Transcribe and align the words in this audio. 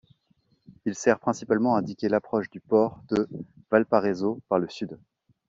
Il 0.85 0.95
sert 0.95 1.19
principalement 1.19 1.75
à 1.75 1.77
indiquer 1.77 2.09
l’approche 2.09 2.49
du 2.49 2.59
port 2.59 3.03
de 3.09 3.29
Valparaiso 3.69 4.41
par 4.49 4.57
le 4.57 4.67
sud. 4.67 4.97